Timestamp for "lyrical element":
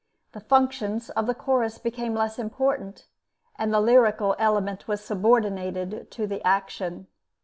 3.79-4.87